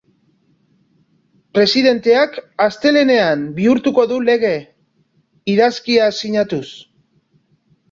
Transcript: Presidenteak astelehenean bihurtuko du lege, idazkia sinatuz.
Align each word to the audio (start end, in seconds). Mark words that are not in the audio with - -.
Presidenteak 1.57 2.39
astelehenean 2.67 3.45
bihurtuko 3.61 4.07
du 4.13 4.19
lege, 4.31 4.53
idazkia 5.57 6.11
sinatuz. 6.25 6.67